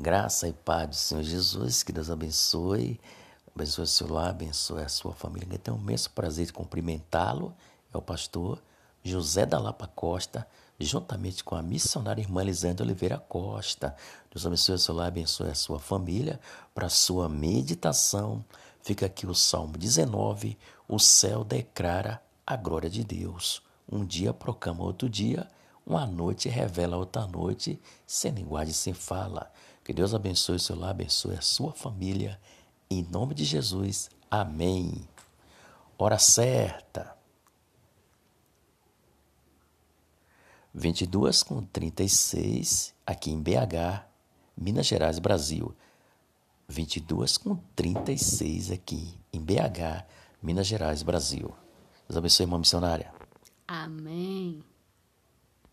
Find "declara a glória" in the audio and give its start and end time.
21.42-22.88